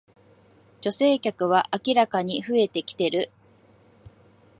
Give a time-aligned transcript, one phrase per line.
[0.81, 3.29] 女性客は明らかに増えてきてる